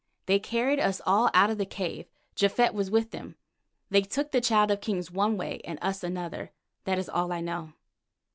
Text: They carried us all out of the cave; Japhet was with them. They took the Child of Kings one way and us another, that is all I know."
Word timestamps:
They 0.25 0.39
carried 0.39 0.79
us 0.79 0.99
all 1.05 1.29
out 1.31 1.51
of 1.51 1.59
the 1.59 1.65
cave; 1.67 2.07
Japhet 2.35 2.73
was 2.73 2.89
with 2.89 3.11
them. 3.11 3.35
They 3.91 4.01
took 4.01 4.31
the 4.31 4.41
Child 4.41 4.71
of 4.71 4.81
Kings 4.81 5.11
one 5.11 5.37
way 5.37 5.61
and 5.63 5.77
us 5.79 6.03
another, 6.03 6.53
that 6.85 6.97
is 6.97 7.07
all 7.07 7.31
I 7.31 7.39
know." 7.41 7.73